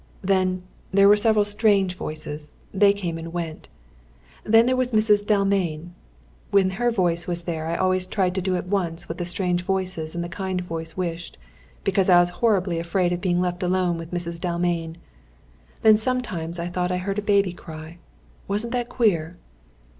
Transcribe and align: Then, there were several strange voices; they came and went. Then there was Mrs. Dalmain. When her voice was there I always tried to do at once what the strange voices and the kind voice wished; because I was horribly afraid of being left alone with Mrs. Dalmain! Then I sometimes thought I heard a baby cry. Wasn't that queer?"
Then, 0.23 0.63
there 0.91 1.07
were 1.07 1.15
several 1.15 1.45
strange 1.45 1.95
voices; 1.95 2.53
they 2.73 2.91
came 2.91 3.19
and 3.19 3.31
went. 3.31 3.67
Then 4.43 4.65
there 4.65 4.75
was 4.75 4.93
Mrs. 4.93 5.23
Dalmain. 5.23 5.91
When 6.49 6.71
her 6.71 6.89
voice 6.89 7.27
was 7.27 7.43
there 7.43 7.67
I 7.67 7.75
always 7.75 8.07
tried 8.07 8.33
to 8.33 8.41
do 8.41 8.55
at 8.55 8.65
once 8.65 9.07
what 9.07 9.19
the 9.19 9.25
strange 9.25 9.61
voices 9.61 10.15
and 10.15 10.23
the 10.23 10.27
kind 10.27 10.59
voice 10.61 10.97
wished; 10.97 11.37
because 11.83 12.09
I 12.09 12.19
was 12.19 12.31
horribly 12.41 12.79
afraid 12.79 13.13
of 13.13 13.21
being 13.21 13.39
left 13.41 13.61
alone 13.61 13.99
with 13.99 14.09
Mrs. 14.09 14.41
Dalmain! 14.41 14.97
Then 15.83 15.93
I 15.93 15.97
sometimes 15.97 16.57
thought 16.57 16.91
I 16.91 16.97
heard 16.97 17.19
a 17.19 17.21
baby 17.21 17.53
cry. 17.53 17.99
Wasn't 18.47 18.73
that 18.73 18.89
queer?" 18.89 19.37